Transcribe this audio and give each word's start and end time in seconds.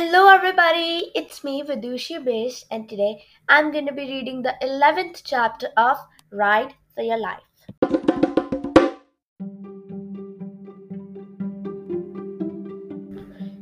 Hello, 0.00 0.28
everybody. 0.28 1.10
It's 1.16 1.42
me, 1.42 1.64
Vidushi 1.64 2.24
Bish, 2.24 2.62
and 2.70 2.88
today 2.88 3.20
I'm 3.48 3.72
going 3.72 3.86
to 3.86 3.92
be 3.92 4.02
reading 4.02 4.42
the 4.42 4.54
11th 4.62 5.22
chapter 5.24 5.70
of 5.76 5.96
Ride 6.30 6.72
for 6.94 7.02
Your 7.02 7.18
Life. 7.18 7.42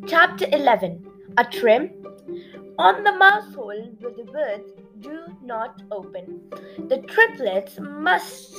Chapter 0.07 0.45
11 0.53 1.07
A 1.39 1.45
Trim 1.45 2.05
On 2.79 3.03
the 3.03 3.13
mouse 3.13 3.55
hole 3.55 3.97
where 4.01 4.13
the 4.13 4.31
birds 4.31 4.73
do 5.01 5.19
not 5.43 5.81
open. 5.91 6.43
The 6.91 6.99
triplets 6.99 7.79
must 7.81 8.55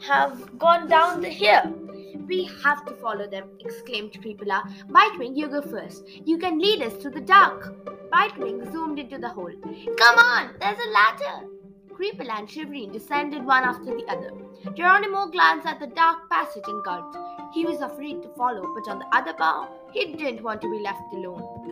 have 0.00 0.58
gone 0.58 0.88
down 0.88 1.20
the 1.20 1.28
hill. 1.28 1.81
We 2.28 2.50
have 2.62 2.84
to 2.86 2.94
follow 2.94 3.28
them, 3.28 3.44
exclaimed 3.60 4.12
Creepula. 4.12 4.62
Bitewing, 4.88 5.36
you 5.36 5.48
go 5.48 5.62
first. 5.62 6.06
You 6.24 6.38
can 6.38 6.58
lead 6.58 6.82
us 6.82 6.94
to 7.02 7.10
the 7.10 7.20
dark. 7.20 7.74
Bitewing 8.10 8.70
zoomed 8.72 8.98
into 8.98 9.18
the 9.18 9.28
hole. 9.28 9.52
Come 9.98 10.18
on, 10.18 10.54
there's 10.60 10.78
a 10.78 10.90
ladder. 10.90 11.48
Creepula 11.90 12.38
and 12.38 12.48
Shivereen 12.48 12.92
descended 12.92 13.44
one 13.44 13.64
after 13.64 13.84
the 13.84 14.04
other. 14.08 14.32
Geronimo 14.74 15.26
glanced 15.26 15.66
at 15.66 15.80
the 15.80 15.86
dark 15.86 16.28
passage 16.30 16.64
and 16.66 16.84
gulped. 16.84 17.16
He 17.52 17.64
was 17.64 17.80
afraid 17.80 18.22
to 18.22 18.28
follow, 18.30 18.72
but 18.74 18.90
on 18.90 18.98
the 18.98 19.16
other 19.16 19.34
bow, 19.34 19.68
he 19.92 20.14
didn't 20.14 20.42
want 20.42 20.62
to 20.62 20.70
be 20.70 20.78
left 20.78 21.12
alone. 21.12 21.62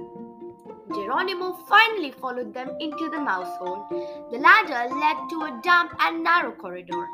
Geronimo 0.93 1.52
finally 1.68 2.10
followed 2.10 2.52
them 2.52 2.70
into 2.80 3.09
the 3.10 3.18
mouse 3.18 3.57
hole. 3.59 3.87
The 4.32 4.38
ladder 4.38 4.93
led 4.95 5.16
to 5.30 5.43
a 5.43 5.60
damp 5.62 5.95
and 6.01 6.24
narrow 6.24 6.52
corridor. 6.52 7.07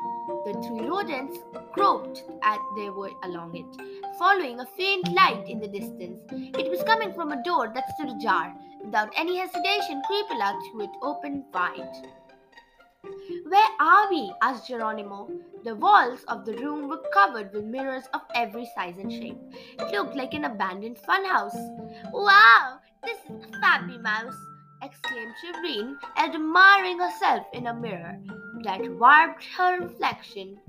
The 0.45 0.53
three 0.65 0.87
rodents 0.87 1.37
groped 1.77 2.23
as 2.43 2.59
they 2.75 2.89
were 2.89 3.11
along 3.23 3.55
it, 3.55 4.17
following 4.17 4.59
a 4.59 4.65
faint 4.77 5.07
light 5.13 5.43
in 5.47 5.59
the 5.59 5.67
distance. 5.67 6.19
It 6.31 6.69
was 6.69 6.83
coming 6.83 7.13
from 7.13 7.31
a 7.31 7.43
door 7.43 7.71
that 7.73 7.89
stood 7.95 8.09
ajar. 8.09 8.53
Without 8.83 9.13
any 9.15 9.37
hesitation, 9.37 10.01
Creepula 10.09 10.59
threw 10.71 10.83
it 10.83 10.89
open 11.03 11.45
wide. 11.53 12.07
Where 13.47 13.69
are 13.79 14.09
we? 14.09 14.33
asked 14.41 14.67
Geronimo. 14.67 15.29
The 15.63 15.75
walls 15.75 16.23
of 16.27 16.45
the 16.45 16.55
room 16.57 16.87
were 16.89 17.03
covered 17.13 17.53
with 17.53 17.65
mirrors 17.65 18.05
of 18.13 18.21
every 18.33 18.67
size 18.75 18.97
and 18.97 19.11
shape. 19.11 19.37
It 19.79 19.91
looked 19.91 20.15
like 20.15 20.33
an 20.33 20.45
abandoned 20.45 20.97
funhouse. 21.07 21.55
Wow, 22.11 22.79
this 23.03 23.19
is 23.29 23.45
a 23.45 23.59
Fappy 23.59 24.01
Mouse! 24.01 24.35
exclaimed 24.81 25.33
Shivereen, 25.41 25.95
admiring 26.17 26.99
herself 26.99 27.45
in 27.53 27.67
a 27.67 27.73
mirror 27.73 28.17
that 28.63 28.81
warped 28.99 29.43
her 29.57 29.79
reflection. 29.79 30.59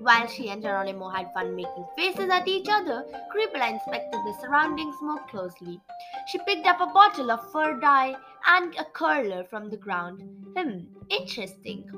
While 0.00 0.26
she 0.26 0.48
and 0.50 0.60
Geronimo 0.60 1.08
had 1.08 1.32
fun 1.32 1.54
making 1.54 1.86
faces 1.96 2.28
at 2.28 2.48
each 2.48 2.68
other, 2.68 3.04
Creepula 3.32 3.70
inspected 3.70 4.20
the 4.24 4.36
surroundings 4.40 4.96
more 5.00 5.20
closely. 5.28 5.80
She 6.26 6.38
picked 6.38 6.66
up 6.66 6.80
a 6.80 6.86
bottle 6.86 7.30
of 7.30 7.52
fur 7.52 7.78
dye 7.78 8.16
and 8.48 8.74
a 8.76 8.84
curler 8.84 9.44
from 9.44 9.70
the 9.70 9.76
ground. 9.76 10.22
Hmm, 10.56 10.86
interesting. 11.08 11.88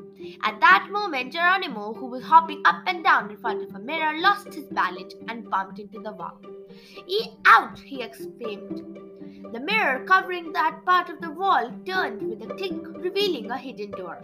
At 0.42 0.60
that 0.60 0.88
moment, 0.90 1.32
Geronimo, 1.32 1.94
who 1.94 2.06
was 2.06 2.22
hopping 2.22 2.60
up 2.66 2.82
and 2.86 3.02
down 3.02 3.30
in 3.30 3.38
front 3.38 3.62
of 3.62 3.74
a 3.74 3.78
mirror, 3.78 4.20
lost 4.20 4.52
his 4.52 4.66
balance 4.66 5.14
and 5.28 5.48
bumped 5.48 5.78
into 5.78 6.00
the 6.00 6.12
wall. 6.12 6.38
E 7.06 7.30
out! 7.46 7.78
he 7.78 8.02
exclaimed. 8.02 8.98
The 9.52 9.60
mirror 9.60 10.04
covering 10.04 10.52
that 10.52 10.84
part 10.84 11.08
of 11.08 11.20
the 11.20 11.30
wall 11.30 11.72
turned 11.86 12.28
with 12.28 12.42
a 12.42 12.54
clink, 12.54 12.86
revealing 12.88 13.50
a 13.50 13.56
hidden 13.56 13.90
door. 13.92 14.20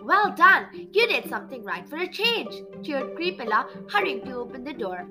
Well 0.00 0.32
done! 0.32 0.88
You 0.92 1.08
did 1.08 1.28
something 1.28 1.64
right 1.64 1.88
for 1.88 1.96
a 1.96 2.08
change, 2.08 2.54
cheered 2.82 3.14
Creepula, 3.16 3.66
hurrying 3.90 4.24
to 4.24 4.36
open 4.36 4.64
the 4.64 4.72
door. 4.72 5.06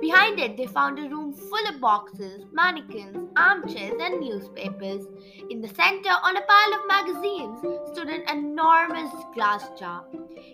Behind 0.00 0.38
it, 0.38 0.56
they 0.56 0.66
found 0.66 0.98
a 0.98 1.08
room 1.08 1.32
full 1.32 1.68
of 1.68 1.80
boxes, 1.80 2.44
mannequins, 2.52 3.30
armchairs, 3.36 4.00
and 4.00 4.20
newspapers. 4.20 5.06
In 5.50 5.60
the 5.60 5.68
center, 5.68 6.10
on 6.10 6.36
a 6.36 6.42
pile 6.42 6.74
of 6.74 6.86
magazines, 6.86 7.58
stood 7.92 8.08
an 8.08 8.22
enormous 8.28 9.12
glass 9.34 9.68
jar. 9.78 10.04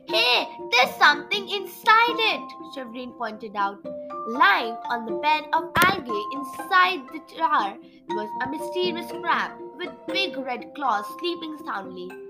Hey, 0.08 0.48
there's 0.72 0.94
something 0.96 1.48
inside 1.48 2.18
it, 2.32 2.52
Shivereen 2.74 3.16
pointed 3.18 3.54
out. 3.54 3.84
Lying 4.26 4.76
on 4.88 5.04
the 5.04 5.18
bed 5.20 5.44
of 5.52 5.70
algae 5.84 6.24
inside 6.32 7.02
the 7.12 7.20
jar 7.36 7.76
was 8.08 8.30
a 8.42 8.50
mysterious 8.50 9.10
crab 9.20 9.52
with 9.76 9.90
big 10.08 10.36
red 10.38 10.72
claws 10.74 11.04
sleeping 11.20 11.58
soundly. 11.64 12.23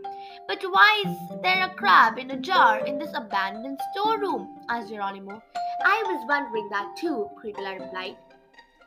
But 0.46 0.62
why 0.62 1.02
is 1.06 1.40
there 1.42 1.64
a 1.64 1.74
crab 1.74 2.18
in 2.18 2.30
a 2.30 2.36
jar 2.36 2.84
in 2.84 2.98
this 2.98 3.12
abandoned 3.14 3.78
storeroom? 3.92 4.48
asked 4.68 4.90
Geronimo. 4.90 5.42
I 5.84 6.02
was 6.06 6.24
wondering 6.28 6.68
that 6.70 6.96
too, 6.96 7.28
Creepula 7.38 7.80
replied. 7.80 8.16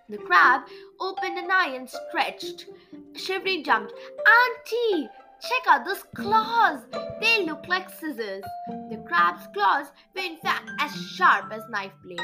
The 0.09 0.17
crab 0.17 0.61
opened 0.99 1.37
an 1.37 1.51
eye 1.51 1.73
and 1.75 1.89
stretched. 1.89 2.67
Shivery 3.15 3.61
jumped. 3.61 3.93
Auntie, 3.93 5.09
check 5.41 5.67
out 5.67 5.85
those 5.85 6.03
claws. 6.15 6.79
They 7.19 7.43
look 7.43 7.67
like 7.67 7.89
scissors. 7.89 8.43
The 8.89 9.03
crab's 9.07 9.47
claws 9.53 9.87
were 10.15 10.21
in 10.21 10.37
fact 10.37 10.69
as 10.79 10.95
sharp 10.95 11.51
as 11.51 11.63
knife 11.69 11.91
blades. 12.03 12.21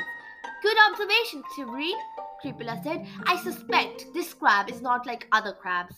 Good 0.61 0.77
observation, 0.89 1.43
Shivery, 1.57 1.91
Creepula 2.41 2.81
said. 2.83 3.05
I 3.25 3.35
suspect 3.35 4.05
this 4.13 4.33
crab 4.33 4.69
is 4.69 4.81
not 4.81 5.05
like 5.05 5.27
other 5.33 5.51
crabs. 5.51 5.95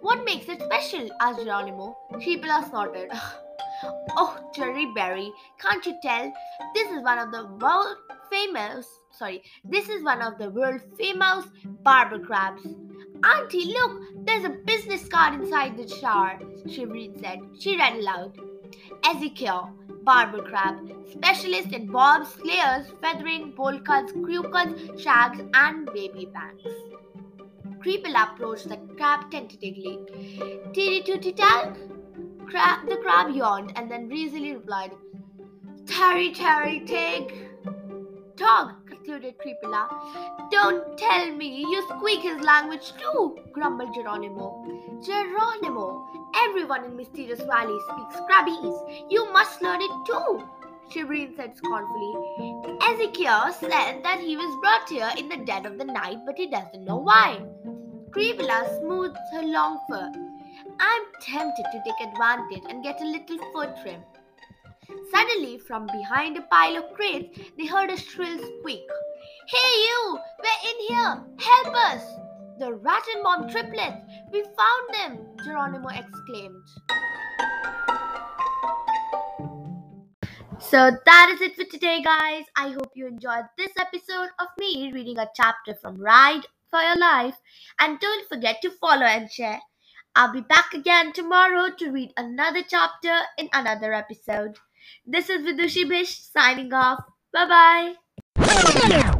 What 0.00 0.24
makes 0.24 0.48
it 0.48 0.62
special? 0.62 1.08
asked 1.20 1.40
Geronimo. 1.40 1.96
Creepula 2.12 2.68
snorted. 2.68 3.10
oh, 4.16 4.38
Cherry 4.54 4.86
Berry, 4.94 5.32
can't 5.58 5.84
you 5.84 5.94
tell? 6.02 6.32
This 6.74 6.90
is 6.90 7.02
one 7.02 7.18
of 7.18 7.32
the 7.32 7.46
world 7.46 7.96
famous, 8.30 8.86
sorry, 9.10 9.42
this 9.64 9.88
is 9.88 10.02
one 10.02 10.22
of 10.22 10.38
the 10.38 10.50
world 10.50 10.80
famous 10.98 11.46
barber 11.82 12.18
crabs. 12.18 12.66
Auntie, 13.24 13.66
look, 13.66 14.02
there's 14.26 14.44
a 14.44 14.50
business 14.50 15.08
card 15.08 15.34
inside 15.34 15.76
the 15.76 15.86
jar, 15.86 16.38
Shivereen 16.66 17.18
said. 17.20 17.38
She 17.58 17.76
read 17.76 17.94
aloud. 17.94 18.38
Ezekiel, 19.04 19.70
barber 20.02 20.42
crab, 20.42 20.76
specialist 21.10 21.72
in 21.72 21.86
bobs, 21.86 22.30
flares, 22.32 22.86
feathering, 23.00 23.52
bowl 23.52 23.78
cuts, 23.80 24.12
crew 24.12 24.42
cuts, 24.42 25.00
shags, 25.00 25.40
and 25.54 25.86
baby 25.92 26.28
bangs. 26.32 26.74
Creepula 27.84 28.32
approached 28.32 28.70
the 28.70 28.78
crab 28.96 29.30
tentatively. 29.30 29.98
Titty 30.72 31.02
tooty 31.02 31.32
tag? 31.32 31.76
Crab, 32.46 32.88
the 32.88 32.96
crab 32.96 33.34
yawned 33.36 33.72
and 33.76 33.90
then 33.90 34.08
breezily 34.08 34.54
replied, 34.54 34.92
Tarry, 35.86 36.32
tarry, 36.32 36.80
tig. 36.86 37.50
Dog, 38.36 38.86
concluded 38.86 39.34
Creepula. 39.38 39.86
Don't 40.50 40.96
tell 40.96 41.30
me 41.32 41.60
you 41.60 41.86
squeak 41.90 42.20
his 42.20 42.40
language 42.42 42.94
too, 42.98 43.36
grumbled 43.52 43.94
Geronimo. 43.94 44.64
Geronimo, 45.04 46.06
everyone 46.48 46.84
in 46.84 46.96
Mysterious 46.96 47.42
Valley 47.42 47.78
speaks 47.90 48.16
Crabese. 48.22 49.04
You 49.10 49.30
must 49.30 49.60
learn 49.60 49.82
it 49.82 49.90
too. 50.06 50.42
Shivereen 50.90 51.36
said 51.36 51.54
scornfully. 51.54 52.78
Ezekiel 52.80 53.52
said 53.52 54.02
that 54.02 54.20
he 54.20 54.36
was 54.36 54.56
brought 54.62 54.88
here 54.88 55.10
in 55.18 55.28
the 55.28 55.44
dead 55.44 55.66
of 55.66 55.76
the 55.76 55.84
night, 55.84 56.18
but 56.24 56.38
he 56.38 56.46
doesn't 56.46 56.84
know 56.84 56.96
why. 56.96 57.44
Creepula 58.14 58.78
smoothed 58.78 59.16
her 59.32 59.42
long 59.42 59.80
fur. 59.88 60.08
I'm 60.78 61.02
tempted 61.20 61.64
to 61.72 61.82
take 61.84 62.08
advantage 62.08 62.62
and 62.68 62.84
get 62.84 63.00
a 63.00 63.04
little 63.04 63.38
fur 63.52 63.74
trim. 63.82 64.02
Suddenly, 65.12 65.58
from 65.58 65.86
behind 65.86 66.36
a 66.36 66.42
pile 66.42 66.76
of 66.76 66.92
crates, 66.94 67.36
they 67.58 67.66
heard 67.66 67.90
a 67.90 67.96
shrill 67.96 68.38
squeak. 68.38 68.86
Hey, 69.48 69.82
you! 69.88 70.18
We're 70.38 70.70
in 70.70 70.86
here! 70.86 71.24
Help 71.38 71.74
us! 71.74 72.02
The 72.60 72.74
rat 72.74 73.02
and 73.14 73.22
mom 73.24 73.48
triplets! 73.48 74.02
We 74.30 74.44
found 74.44 74.94
them! 74.94 75.18
Geronimo 75.44 75.88
exclaimed. 75.88 76.68
So 80.60 80.92
that 81.04 81.30
is 81.34 81.40
it 81.40 81.56
for 81.56 81.64
today, 81.64 82.00
guys. 82.00 82.44
I 82.56 82.68
hope 82.68 82.92
you 82.94 83.08
enjoyed 83.08 83.46
this 83.58 83.72
episode 83.78 84.28
of 84.38 84.48
me 84.56 84.92
reading 84.92 85.18
a 85.18 85.28
chapter 85.34 85.74
from 85.74 86.00
Ride 86.00 86.46
for 86.74 86.82
Your 86.82 86.96
Life. 86.96 87.36
And 87.78 88.00
don't 88.00 88.28
forget 88.28 88.60
to 88.62 88.70
follow 88.70 89.06
and 89.06 89.30
share. 89.30 89.60
I'll 90.16 90.32
be 90.32 90.40
back 90.40 90.74
again 90.74 91.12
tomorrow 91.12 91.68
to 91.78 91.92
read 91.92 92.12
another 92.16 92.62
chapter 92.68 93.16
in 93.38 93.48
another 93.52 93.92
episode. 93.92 94.56
This 95.06 95.30
is 95.30 95.46
Vidushi 95.46 95.88
Bish 95.88 96.18
signing 96.18 96.72
off. 96.72 96.98
Bye 97.32 97.94
bye. 98.36 99.14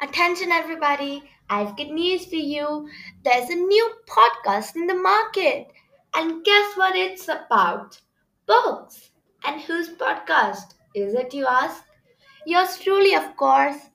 Attention, 0.00 0.52
everybody. 0.52 1.24
I 1.50 1.64
have 1.64 1.76
good 1.76 1.90
news 1.90 2.24
for 2.26 2.36
you. 2.36 2.88
There's 3.24 3.50
a 3.50 3.56
new 3.56 3.90
podcast 4.08 4.76
in 4.76 4.86
the 4.86 4.94
market. 4.94 5.72
And 6.14 6.44
guess 6.44 6.76
what 6.76 6.94
it's 6.94 7.26
about? 7.26 8.00
Books. 8.46 9.10
And 9.44 9.60
whose 9.60 9.88
podcast 9.88 10.74
is 10.94 11.14
it, 11.14 11.34
you 11.34 11.46
ask? 11.48 11.82
Yours 12.46 12.78
truly, 12.78 13.16
of 13.16 13.36
course. 13.36 13.90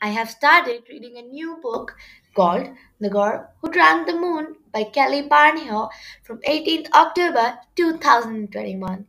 I 0.00 0.10
have 0.10 0.30
started 0.30 0.84
reading 0.88 1.18
a 1.18 1.22
new 1.22 1.56
book 1.60 1.96
called 2.36 2.68
The 3.00 3.10
Girl 3.10 3.48
Who 3.60 3.68
Drank 3.68 4.06
the 4.06 4.14
Moon 4.14 4.54
by 4.72 4.84
Kelly 4.84 5.22
Barnhill 5.22 5.90
from 6.22 6.38
18th 6.42 6.92
October 6.92 7.58
2021. 7.74 9.04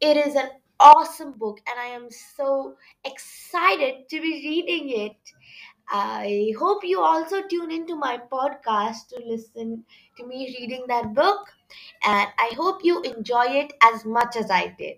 It 0.00 0.16
is 0.16 0.34
an 0.34 0.48
awesome 0.80 1.32
book 1.38 1.60
and 1.68 1.78
I 1.78 1.94
am 1.94 2.10
so 2.10 2.74
excited 3.04 4.08
to 4.08 4.20
be 4.20 4.42
reading 4.44 4.90
it. 4.90 5.16
I 5.88 6.52
hope 6.58 6.82
you 6.82 7.00
also 7.00 7.42
tune 7.46 7.70
into 7.70 7.94
my 7.94 8.18
podcast 8.18 9.08
to 9.10 9.22
listen 9.24 9.84
to 10.16 10.26
me 10.26 10.56
reading 10.58 10.86
that 10.88 11.14
book, 11.14 11.52
and 12.04 12.28
I 12.38 12.50
hope 12.56 12.80
you 12.82 13.00
enjoy 13.02 13.46
it 13.46 13.74
as 13.80 14.04
much 14.04 14.34
as 14.36 14.50
I 14.50 14.74
did. 14.76 14.96